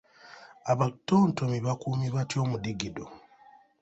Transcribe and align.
Abatontomi 0.71 1.57
bakuumye 1.65 2.07
batya 2.15 2.37
omudigido? 2.45 3.05